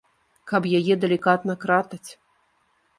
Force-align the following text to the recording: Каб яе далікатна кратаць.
Каб 0.51 0.63
яе 0.79 0.93
далікатна 1.05 1.59
кратаць. 1.67 2.05